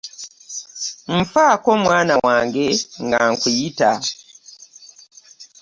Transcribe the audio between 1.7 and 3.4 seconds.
mwana wange nga